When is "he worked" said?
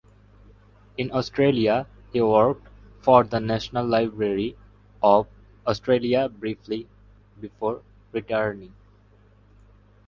2.11-2.67